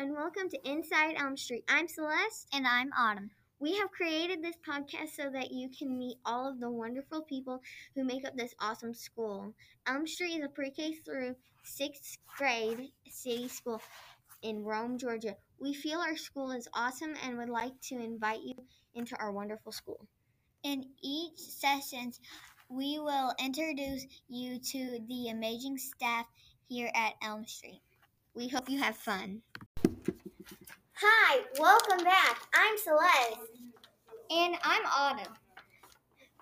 [0.00, 1.64] Inside Elm Street.
[1.68, 2.48] I'm Celeste.
[2.54, 3.30] And I'm Autumn.
[3.58, 7.60] We have created this podcast so that you can meet all of the wonderful people
[7.94, 9.52] who make up this awesome school.
[9.86, 13.82] Elm Street is a pre K through sixth grade city school
[14.40, 15.36] in Rome, Georgia.
[15.58, 18.54] We feel our school is awesome and would like to invite you
[18.94, 20.06] into our wonderful school.
[20.62, 22.12] In each session,
[22.70, 26.24] we will introduce you to the amazing staff
[26.70, 27.82] here at Elm Street.
[28.34, 29.42] We hope you have fun.
[31.02, 32.42] Hi, welcome back.
[32.52, 33.40] I'm Celeste.
[34.30, 35.32] And I'm Autumn.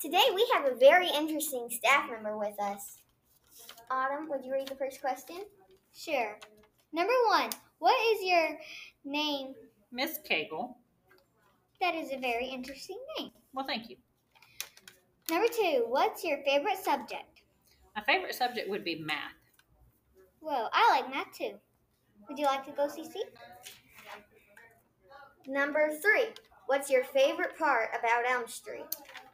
[0.00, 2.98] Today we have a very interesting staff member with us.
[3.88, 5.36] Autumn, would you read the first question?
[5.94, 6.36] Sure.
[6.92, 8.58] Number one, what is your
[9.04, 9.54] name?
[9.92, 10.74] Miss Cagle.
[11.80, 13.30] That is a very interesting name.
[13.54, 13.96] Well, thank you.
[15.30, 17.42] Number two, what's your favorite subject?
[17.94, 19.38] My favorite subject would be math.
[20.40, 21.52] Well, I like math too.
[22.28, 23.14] Would you like to go CC?
[25.48, 26.26] Number three,
[26.66, 28.84] what's your favorite part about Elm Street?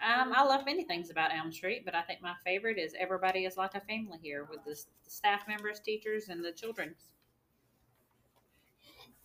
[0.00, 3.46] Um, I love many things about Elm Street, but I think my favorite is everybody
[3.46, 6.94] is like a family here with the staff members, teachers, and the children.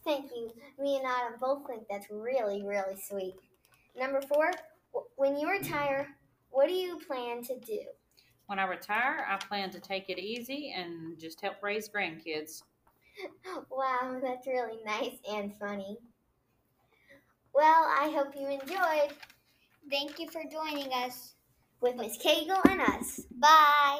[0.03, 0.51] Thank you.
[0.79, 3.35] Me and Autumn both think that's really, really sweet.
[3.95, 4.49] Number four,
[5.15, 6.07] when you retire,
[6.49, 7.81] what do you plan to do?
[8.47, 12.63] When I retire, I plan to take it easy and just help raise grandkids.
[13.69, 15.97] Wow, that's really nice and funny.
[17.59, 19.17] Well, I hope you enjoyed
[19.91, 21.33] Thank you for joining us.
[21.81, 23.19] with Miss Cagle and us.
[23.37, 23.99] Bye.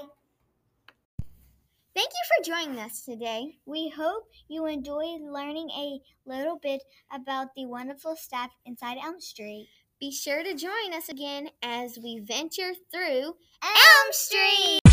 [1.93, 3.57] Thank you for joining us today.
[3.65, 9.67] We hope you enjoyed learning a little bit about the wonderful staff inside Elm Street.
[9.99, 14.89] Be sure to join us again as we venture through Elm Street!